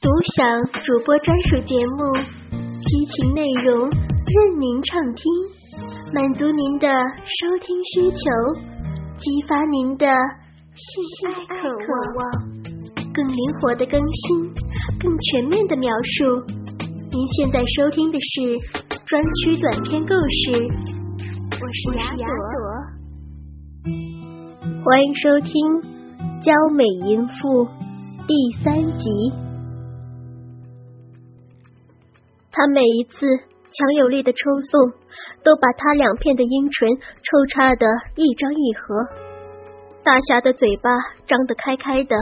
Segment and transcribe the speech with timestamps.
[0.00, 2.08] 独享主播专属节目，
[2.80, 5.30] 激情内容任您畅听，
[6.14, 8.16] 满足您的收听需求，
[9.18, 10.06] 激发您的
[10.74, 11.68] 性爱渴
[12.16, 12.32] 望，
[13.12, 14.48] 更灵活的更新，
[14.98, 16.46] 更全面的描述。
[17.10, 18.58] 您现在收听的是
[19.04, 20.64] 专区短篇故事，
[21.60, 22.24] 我是雅朵，
[24.82, 25.52] 欢迎收听
[26.42, 27.66] 《娇美淫妇》
[28.26, 28.32] 第
[28.64, 29.49] 三集。
[32.60, 33.24] 他每一次
[33.72, 34.92] 强有力的抽送，
[35.42, 37.86] 都把他两片的阴唇抽插的
[38.16, 39.00] 一张一合。
[40.04, 40.90] 大侠的嘴巴
[41.26, 42.14] 张得开开的，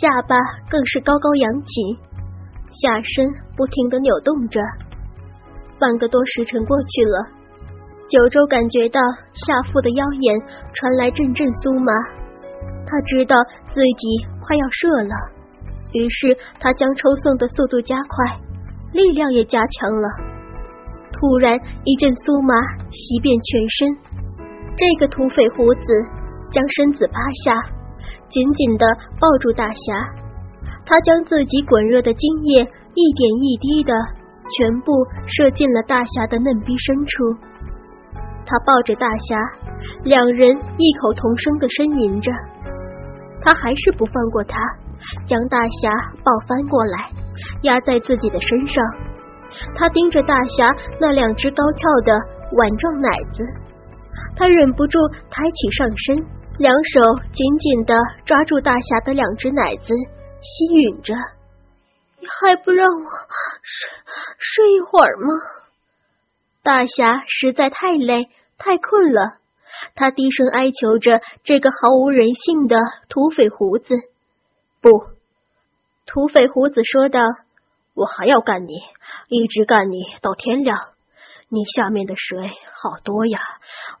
[0.00, 0.34] 下巴
[0.70, 1.68] 更是高高扬起，
[2.72, 4.58] 下身不停的扭动着。
[5.78, 7.28] 半个多时辰过去了，
[8.08, 8.98] 九州感觉到
[9.34, 10.40] 下腹的腰眼
[10.72, 11.92] 传来阵阵酥麻，
[12.86, 13.36] 他知道
[13.68, 15.14] 自己快要射了，
[15.92, 18.40] 于是他将抽送的速度加快。
[18.92, 20.08] 力量也加强了。
[21.12, 22.54] 突然一阵酥麻
[22.90, 23.98] 袭遍全身，
[24.76, 25.86] 这个土匪胡子
[26.50, 27.60] 将身子趴下，
[28.30, 28.86] 紧紧的
[29.20, 29.92] 抱住大侠。
[30.86, 33.92] 他将自己滚热的精液一点一滴的
[34.56, 34.90] 全部
[35.28, 37.36] 射进了大侠的嫩逼深处。
[38.46, 39.36] 他抱着大侠，
[40.02, 42.32] 两人异口同声的呻吟着。
[43.42, 44.58] 他还是不放过他，
[45.26, 45.92] 将大侠
[46.24, 47.12] 抱翻过来。
[47.62, 48.84] 压在自己的身上，
[49.76, 52.12] 他盯着大侠那两只高翘的
[52.56, 53.42] 碗状奶子，
[54.36, 54.98] 他忍不住
[55.30, 56.16] 抬起上身，
[56.58, 57.00] 两手
[57.32, 59.94] 紧紧的抓住大侠的两只奶子，
[60.42, 61.14] 吸吮着。
[62.20, 63.04] 你还不让我
[63.62, 63.88] 睡
[64.38, 65.26] 睡一会儿吗？
[66.62, 69.38] 大侠实在太累太困了，
[69.94, 72.76] 他低声哀求着这个毫无人性的
[73.08, 73.94] 土匪胡子。
[74.82, 75.19] 不。
[76.12, 77.20] 土匪胡子说道
[77.94, 78.80] ：“我还要干你，
[79.28, 80.76] 一直干你到天亮。
[81.48, 83.38] 你下面的水好多呀，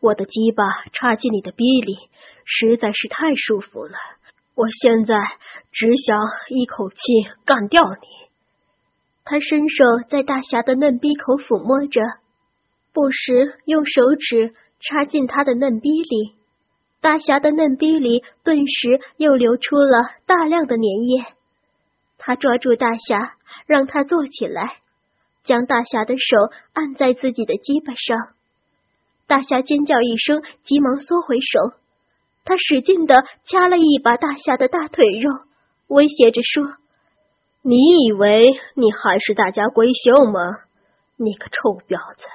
[0.00, 1.94] 我的鸡巴插进你的逼里，
[2.44, 3.92] 实在是太舒服了。
[4.56, 5.14] 我现在
[5.70, 6.96] 只想一口气
[7.44, 8.08] 干掉你。”
[9.24, 12.02] 他伸手在大侠的嫩逼口抚摸着，
[12.92, 16.34] 不时用手指插进他的嫩逼里，
[17.00, 21.36] 大侠的嫩逼里顿时又流出了大量的粘液。
[22.22, 23.34] 他抓住大侠，
[23.66, 24.76] 让他坐起来，
[25.42, 28.34] 将大侠的手按在自己的鸡巴上。
[29.26, 31.76] 大侠尖叫一声，急忙缩回手。
[32.44, 35.30] 他使劲的掐了一把大侠的大腿肉，
[35.86, 36.74] 威胁着说
[37.62, 40.42] ：“你以为你还是大家闺秀吗？
[41.16, 42.26] 你个臭婊子！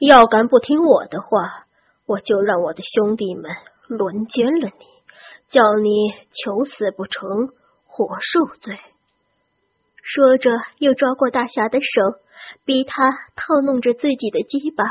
[0.00, 1.66] 要敢不听我的话，
[2.06, 3.50] 我就让我的兄弟们
[3.88, 4.86] 轮奸了你，
[5.48, 7.26] 叫你求死不成，
[7.86, 8.78] 活受罪。”
[10.08, 12.00] 说着，又抓过大侠的手，
[12.64, 14.82] 逼他套弄着自己的鸡巴。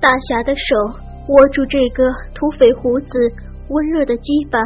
[0.00, 0.62] 大侠的手
[1.26, 3.18] 握住这个土匪胡子
[3.68, 4.60] 温热的鸡巴，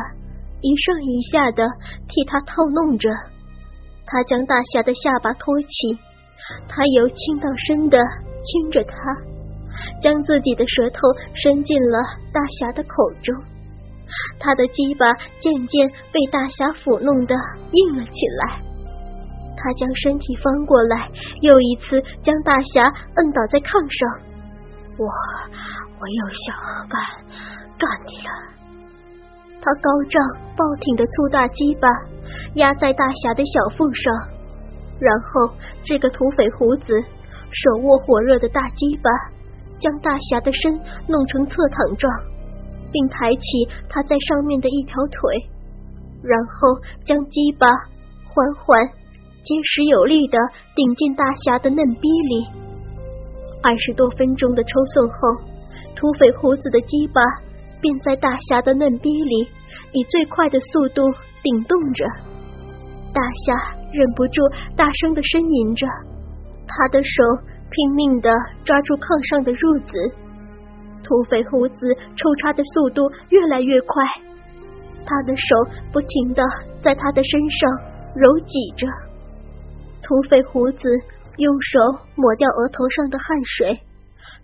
[0.61, 1.65] 一上一下的
[2.07, 3.09] 替他套弄着。
[4.05, 5.99] 他将大侠的下巴托起，
[6.69, 7.99] 他由轻到深的
[8.45, 8.95] 亲着他，
[10.03, 11.01] 将自己的舌头
[11.33, 11.99] 伸进了
[12.31, 13.35] 大侠的口中。
[14.39, 15.07] 他的鸡巴
[15.41, 17.35] 渐渐被大侠抚弄的
[17.73, 18.13] 硬了起
[18.43, 18.64] 来。
[19.65, 21.09] 他将身体翻过来，
[21.41, 24.21] 又一次将大侠摁倒在炕上。
[25.01, 25.09] 我，
[25.97, 26.53] 我又想
[26.85, 27.01] 干
[27.81, 28.31] 干你了。
[29.65, 30.21] 他高胀
[30.53, 31.89] 暴挺的粗大鸡巴
[32.61, 34.13] 压在大侠的小腹上，
[35.01, 36.93] 然后这个土匪胡子
[37.49, 39.09] 手握火热的大鸡巴，
[39.81, 40.77] 将大侠的身
[41.09, 42.13] 弄成侧躺状，
[42.93, 45.41] 并抬起他在上面的一条腿，
[46.23, 46.69] 然后
[47.07, 47.67] 将鸡巴
[48.29, 48.77] 缓缓。
[49.45, 50.39] 结实有力的
[50.75, 52.47] 顶进大侠的嫩逼里，
[53.63, 55.15] 二十多分钟的抽送后，
[55.95, 57.21] 土匪胡子的鸡巴
[57.79, 59.47] 便在大侠的嫩逼里
[59.93, 61.03] 以最快的速度
[61.43, 62.05] 顶动着。
[63.13, 64.41] 大侠忍不住
[64.75, 65.87] 大声的呻吟着，
[66.67, 67.23] 他的手
[67.69, 68.33] 拼命的
[68.65, 69.93] 抓住炕上的褥子，
[71.05, 74.03] 土匪胡子抽插的速度越来越快，
[75.05, 75.55] 他的手
[75.93, 76.43] 不停的
[76.81, 77.71] 在他的身上
[78.17, 78.89] 揉挤着。
[80.05, 80.79] 土匪胡子
[81.39, 81.81] 用手
[82.15, 83.81] 抹掉额头上的汗水，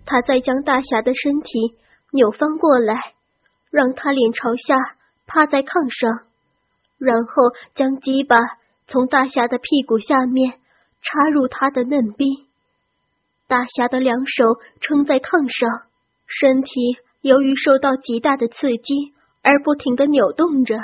[0.05, 1.77] 他再将大侠的身体
[2.11, 2.95] 扭翻过来，
[3.69, 4.97] 让他脸朝下
[5.27, 6.25] 趴在炕上，
[6.97, 8.37] 然后将鸡巴
[8.87, 10.53] 从大侠的屁股下面
[11.03, 12.47] 插入他的嫩逼。
[13.47, 15.87] 大侠的两手撑在炕上，
[16.25, 16.71] 身体
[17.21, 20.79] 由于受到极大的刺激而不停的扭动着。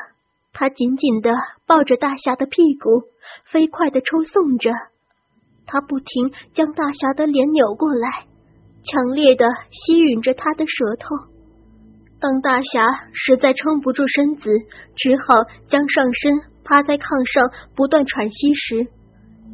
[0.60, 1.32] 他紧紧的
[1.68, 3.04] 抱着大侠的屁股，
[3.46, 4.72] 飞快的抽送着。
[5.68, 8.26] 他不停将大侠的脸扭过来，
[8.82, 11.14] 强烈的吸吮着他的舌头。
[12.20, 14.50] 当大侠实在撑不住身子，
[14.96, 16.34] 只好将上身
[16.64, 18.88] 趴在炕上不断喘息时，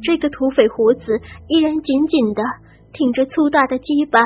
[0.02, 2.42] 这个土匪胡子依然紧紧的
[2.94, 4.22] 挺着粗大的鸡巴，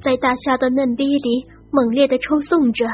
[0.00, 2.86] 在大侠的嫩逼里猛烈的抽送着。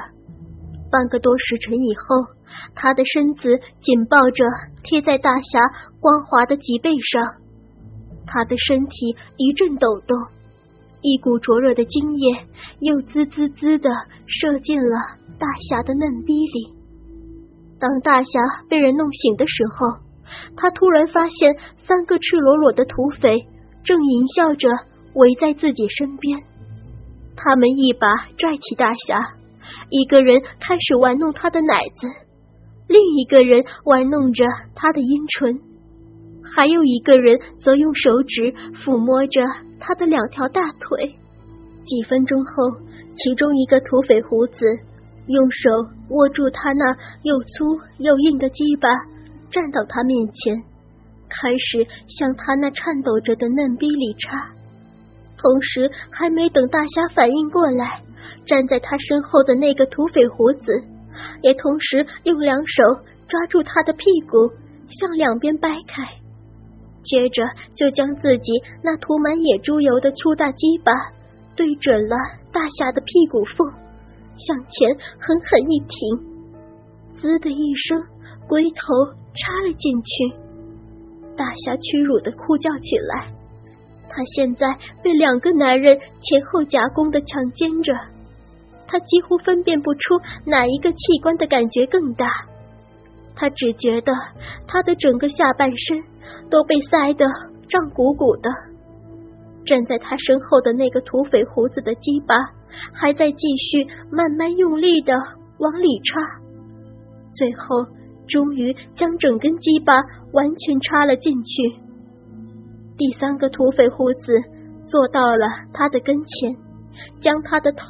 [0.91, 2.35] 半个多时辰以后，
[2.75, 4.45] 他的身子紧抱着
[4.83, 5.61] 贴在大侠
[6.01, 7.25] 光滑的脊背上，
[8.27, 10.17] 他的身体一阵抖动，
[11.03, 12.47] 一股灼热的精液
[12.81, 13.91] 又滋滋滋的
[14.27, 14.97] 射进了
[15.39, 16.75] 大侠的嫩逼里。
[17.81, 20.03] 当大侠被人弄醒的时候，
[20.57, 21.57] 他突然发现
[21.87, 23.47] 三个赤裸裸的土匪
[23.85, 24.69] 正淫笑着
[25.15, 26.41] 围在自己身边，
[27.37, 28.07] 他们一把
[28.37, 29.35] 拽起大侠。
[29.91, 32.09] 一个人开始玩弄他的奶子，
[32.89, 34.45] 另一个人玩弄着
[34.75, 35.61] 他的阴唇，
[36.43, 38.53] 还有一个人则用手指
[38.83, 39.43] 抚摸着
[39.79, 41.15] 他的两条大腿。
[41.85, 42.81] 几分钟后，
[43.17, 44.65] 其中一个土匪胡子
[45.27, 45.71] 用手
[46.11, 48.89] 握住他那又粗又硬的鸡巴，
[49.51, 50.57] 站到他面前，
[51.29, 54.51] 开始向他那颤抖着的嫩逼里插。
[55.37, 58.03] 同时，还没等大侠反应过来。
[58.45, 60.83] 站在他身后的那个土匪胡子，
[61.43, 62.83] 也同时用两手
[63.27, 64.53] 抓住他的屁股，
[64.91, 66.05] 向两边掰开，
[67.05, 67.43] 接着
[67.75, 70.93] 就将自己那涂满野猪油的粗大鸡巴
[71.57, 72.17] 对准了
[72.53, 73.69] 大侠的屁股缝，
[74.39, 76.19] 向前狠狠一挺，
[77.13, 78.03] 滋的一声，
[78.47, 78.77] 龟头
[79.35, 80.37] 插了进去，
[81.37, 83.33] 大侠屈辱的哭叫起来。
[84.11, 84.67] 他现在
[85.03, 87.93] 被两个男人前后夹攻的强奸着。
[88.89, 90.01] 他几乎分辨不出
[90.47, 92.27] 哪一个器官的感觉更大，
[93.37, 94.13] 他只觉得
[94.67, 96.03] 他的整个下半身
[96.51, 97.27] 都被塞得
[97.69, 98.51] 胀鼓鼓的。
[99.67, 102.35] 站在他身后的那个土匪胡子的鸡巴
[102.95, 105.13] 还在继续慢慢用力的
[105.59, 106.21] 往里插，
[107.35, 107.85] 最后
[108.27, 109.93] 终于将整根鸡巴
[110.33, 111.63] 完全插了进去。
[112.97, 114.33] 第三个土匪胡子
[114.87, 116.68] 坐到了他的跟前。
[117.21, 117.81] 将他的头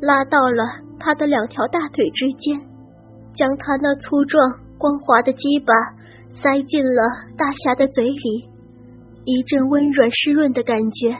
[0.00, 0.64] 拉到了
[0.98, 2.60] 他的两条大腿之间，
[3.34, 5.72] 将他那粗壮光滑的鸡巴
[6.30, 7.02] 塞进了
[7.36, 8.48] 大侠的嘴里。
[9.24, 11.10] 一阵温软湿润的感觉，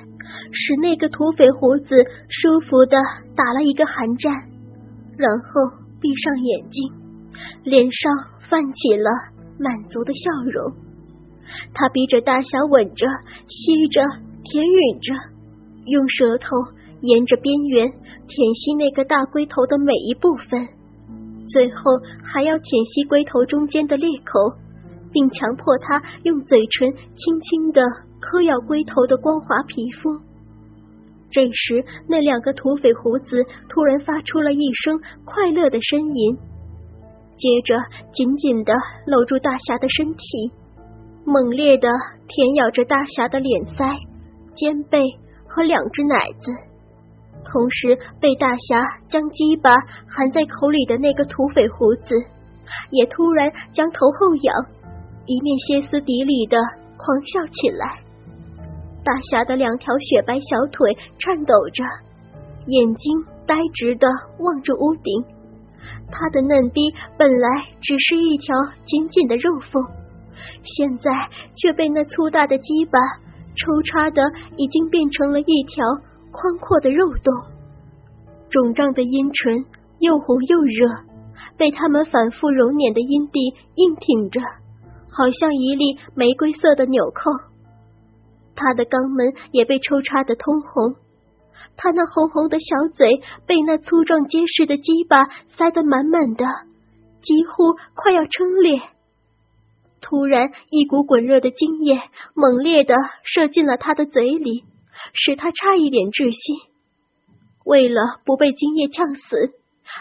[0.53, 1.97] 使那个土匪胡子
[2.29, 2.97] 舒服的
[3.35, 4.33] 打了一个寒战，
[5.19, 6.93] 然后闭上眼睛，
[7.65, 8.13] 脸上
[8.49, 9.11] 泛起了
[9.59, 10.87] 满足的笑容。
[11.75, 13.07] 他逼着大侠吻着、
[13.49, 14.03] 吸着、
[14.45, 15.15] 舔吮着，
[15.87, 16.76] 用舌头。
[17.03, 20.67] 沿着边缘舔吸那个大龟头的每一部分，
[21.49, 21.77] 最后
[22.25, 24.57] 还要舔吸龟头中间的裂口，
[25.13, 27.83] 并强迫他用嘴唇轻轻的
[28.19, 30.11] 磕咬龟头的光滑皮肤。
[31.31, 36.37] 这时，那两个土匪胡子突然发出了一声快乐的呻吟，
[37.37, 37.79] 接着
[38.15, 38.73] 紧紧的
[39.07, 40.51] 搂住大侠的身体，
[41.27, 41.89] 猛烈的
[42.27, 43.99] 舔咬着大侠的脸腮、
[44.55, 45.03] 肩背
[45.47, 46.51] 和两只奶子。
[47.53, 49.71] 同时，被大侠将鸡巴
[50.09, 52.15] 含在口里的那个土匪胡子，
[52.91, 54.55] 也突然将头后仰，
[55.27, 56.59] 一面歇斯底里的
[56.97, 58.01] 狂笑起来。
[59.05, 61.85] 大侠的两条雪白小腿颤抖着，
[62.67, 64.09] 眼睛呆直的
[64.41, 65.25] 望着屋顶。
[66.11, 68.55] 他的嫩逼本来只是一条
[68.85, 69.83] 紧紧的肉缝，
[70.65, 71.11] 现在
[71.55, 72.99] 却被那粗大的鸡巴
[73.55, 74.21] 抽插的
[74.57, 75.85] 已经变成了一条。
[76.37, 77.33] 宽阔的肉洞，
[78.51, 79.65] 肿胀的阴唇
[80.01, 80.87] 又红又热，
[81.57, 83.41] 被他们反复揉捻的阴蒂
[83.75, 84.41] 硬挺着，
[85.09, 87.31] 好像一粒玫瑰色的纽扣。
[88.55, 90.97] 他的肛门也被抽插的通红，
[91.79, 95.25] 他那红红的小嘴被那粗壮结实的鸡巴
[95.57, 96.45] 塞得满满的，
[97.23, 98.79] 几乎快要撑裂。
[100.03, 101.99] 突然，一股滚热的精液
[102.35, 104.65] 猛烈的射进了他的嘴里。
[105.13, 106.71] 使他差一点窒息。
[107.65, 109.53] 为了不被精液呛死，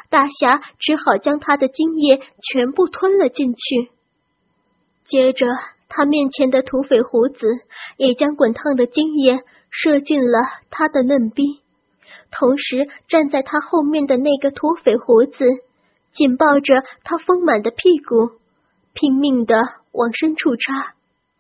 [0.10, 2.22] 大侠只好将他的精液
[2.52, 3.92] 全部吞了进去。
[5.06, 5.46] 接着，
[5.88, 7.48] 他面前的土匪胡子
[7.98, 10.40] 也将滚烫的精液射进了
[10.72, 11.44] 他的嫩逼，
[12.32, 15.46] 同时站在他后面的那个土匪胡子
[16.12, 18.40] 紧抱着他丰满的屁股，
[18.94, 19.56] 拼命的
[19.92, 20.95] 往深处插。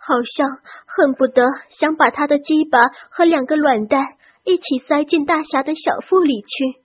[0.08, 0.48] 好像
[0.86, 4.06] 恨不得想把他的鸡巴和两个卵蛋
[4.44, 6.80] 一起塞进大侠的小腹里去。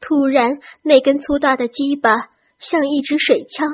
[0.00, 2.10] 突然，那根粗大的鸡巴
[2.60, 3.66] 像一支水枪，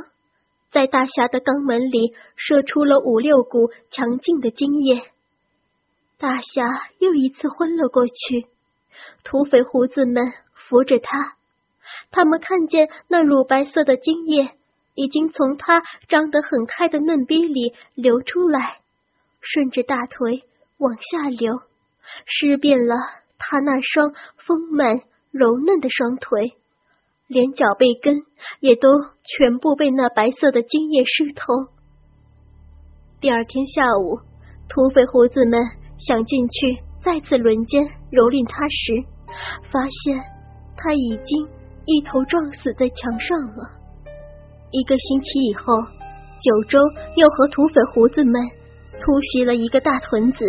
[0.70, 5.02] 在大侠的肛门里射出了五六股强劲的精液。
[6.16, 6.62] 大侠
[6.98, 8.46] 又一次昏了过去，
[9.22, 11.36] 土匪胡子们扶着他，
[12.10, 14.52] 他们看见那乳白色的精液
[14.94, 18.80] 已经从他张得很开的嫩逼里流出来，
[19.40, 20.44] 顺着大腿
[20.78, 21.60] 往下流，
[22.26, 22.96] 湿遍了
[23.38, 26.54] 他那双丰满柔嫩的双腿。
[27.28, 28.24] 连脚背根
[28.60, 28.88] 也都
[29.24, 31.72] 全部被那白色的精液湿透。
[33.20, 34.20] 第二天下午，
[34.68, 35.58] 土匪胡子们
[35.98, 39.08] 想进去再次轮奸蹂躏他时，
[39.70, 40.20] 发现
[40.76, 41.48] 他已经
[41.86, 43.81] 一头撞死在墙上了。
[44.72, 45.74] 一个星期以后，
[46.40, 46.78] 九州
[47.16, 48.32] 又和土匪胡子们
[48.98, 50.44] 突袭了一个大屯子，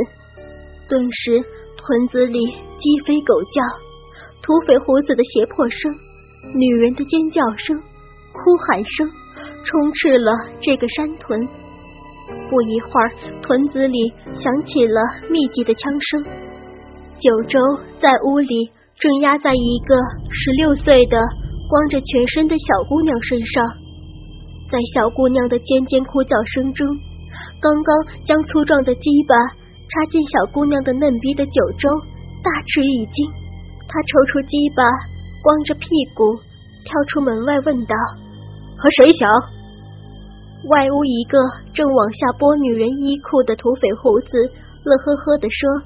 [0.88, 1.44] 顿时
[1.76, 2.40] 屯子里
[2.80, 3.62] 鸡飞狗叫，
[4.42, 5.94] 土匪胡子的胁迫声。
[6.56, 9.08] 女人的尖叫声、哭喊声
[9.66, 11.46] 充斥了这个山屯。
[12.50, 13.12] 不一会儿，
[13.42, 16.24] 屯子里响起了密集的枪声。
[17.20, 17.60] 九州
[17.98, 19.96] 在屋里正压在一个
[20.32, 21.18] 十六岁的
[21.70, 23.83] 光着全身的小姑娘身上，
[24.74, 26.88] 在小姑娘的尖尖哭叫声中，
[27.62, 27.94] 刚刚
[28.26, 31.88] 将粗壮的鸡巴插进小姑娘的嫩逼的九州
[32.42, 33.30] 大吃一惊，
[33.86, 34.82] 他抽出鸡巴。
[35.44, 36.40] 光着屁股
[36.86, 37.94] 跳出门外，问道
[38.80, 39.30] ：“和谁想？”
[40.72, 41.38] 外屋一个
[41.76, 44.40] 正往下剥女人衣裤的土匪胡子
[44.86, 45.84] 乐呵呵的说：“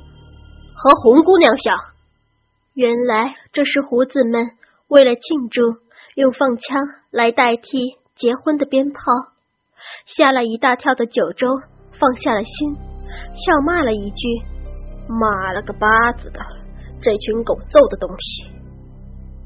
[0.77, 1.75] 和红姑娘想。”
[2.77, 4.51] 原来这是胡子们
[4.89, 5.81] 为了庆祝，
[6.13, 6.77] 用放枪
[7.09, 9.01] 来代替结婚的鞭炮。
[10.05, 11.47] 吓了一大跳的九州
[11.99, 12.75] 放下了心，
[13.33, 14.27] 笑骂了一句
[15.07, 16.39] ：“妈了个巴子的，
[16.99, 18.43] 这群狗揍的东西！”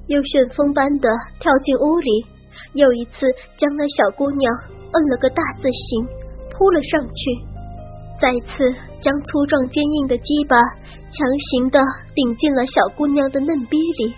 [0.07, 1.09] 又旋风般的
[1.39, 2.25] 跳进屋里，
[2.73, 4.53] 又一次将那小姑娘
[4.93, 6.05] 摁了个大字形，
[6.49, 7.51] 扑了上去，
[8.19, 10.57] 再次将粗壮坚硬的鸡巴
[11.11, 11.79] 强行的
[12.15, 14.13] 顶进了小姑娘的嫩逼里。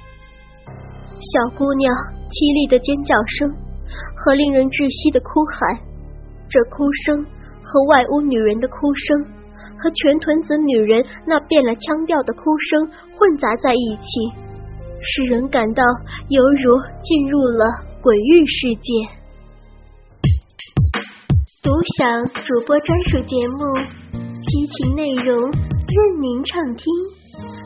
[1.20, 1.94] 小姑娘
[2.30, 3.56] 凄厉的尖叫声
[4.16, 5.80] 和令人窒息的哭喊，
[6.50, 7.26] 这哭声
[7.62, 9.26] 和外屋女人的哭声，
[9.80, 14.06] 和全屯子女人那变了腔调的哭声混杂在一起。
[15.04, 15.84] 使人感到
[16.30, 17.66] 犹如进入了
[18.02, 18.92] 鬼域世界。
[21.62, 23.76] 独享主播专属节目，
[24.48, 26.86] 激情内容任您畅听，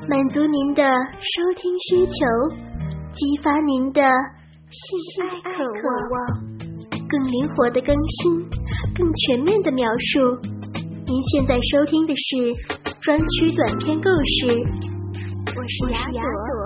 [0.10, 2.16] 满足您的收听需求，
[3.14, 4.02] 激发您的
[4.70, 5.64] 性爱渴
[6.12, 6.44] 望，
[7.08, 8.44] 更灵活的更新，
[8.98, 10.20] 更全面的描述。
[11.06, 12.54] 您现在收听的是
[13.00, 14.48] 专区短篇故事，
[15.56, 16.57] 我是雅朵。